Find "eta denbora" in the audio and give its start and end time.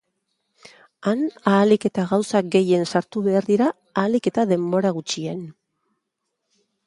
4.33-4.95